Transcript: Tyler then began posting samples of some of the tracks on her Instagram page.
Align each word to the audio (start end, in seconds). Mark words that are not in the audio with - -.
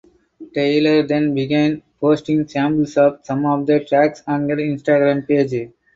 Tyler 0.55 1.05
then 1.05 1.35
began 1.35 1.83
posting 1.99 2.47
samples 2.47 2.97
of 2.97 3.19
some 3.23 3.45
of 3.45 3.67
the 3.67 3.81
tracks 3.85 4.23
on 4.25 4.49
her 4.49 4.55
Instagram 4.55 5.27
page. 5.27 5.71